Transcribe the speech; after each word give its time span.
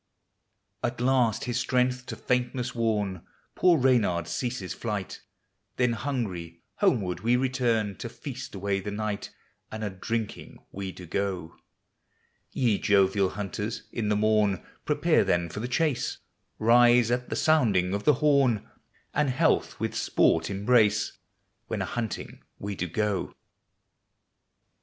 At 0.83 0.99
last 0.99 1.43
his 1.43 1.59
strength 1.59 2.07
to 2.07 2.15
faintnesg 2.15 2.73
worn, 2.73 3.21
Poor 3.53 3.77
Reynard 3.77 4.27
ceases 4.27 4.73
flight; 4.73 5.21
Then 5.75 5.93
hungry, 5.93 6.63
homeward 6.77 7.19
we 7.19 7.35
return, 7.35 7.95
To 7.97 8.09
feast 8.09 8.55
away 8.55 8.79
the 8.79 8.89
night, 8.89 9.29
And 9.71 9.83
a 9.83 9.91
drinking 9.91 10.57
we 10.71 10.91
do 10.91 11.05
go. 11.05 11.55
Ye 12.49 12.79
jovial 12.79 13.29
hunters, 13.29 13.83
in 13.91 14.09
the 14.09 14.15
morn 14.15 14.65
Prepare 14.85 15.23
then 15.23 15.49
for 15.49 15.59
the 15.59 15.67
chase; 15.67 16.17
Rise 16.57 17.11
at 17.11 17.29
the 17.29 17.35
sounding 17.35 17.93
of 17.93 18.03
the 18.03 18.15
horn 18.15 18.67
And 19.13 19.29
health 19.29 19.79
with 19.79 19.93
sport 19.95 20.49
embrace, 20.49 21.19
When 21.67 21.83
a 21.83 21.85
hunting 21.85 22.41
we 22.57 22.73
do 22.73 22.87
go. 22.87 23.35